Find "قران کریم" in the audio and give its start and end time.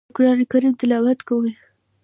0.17-0.73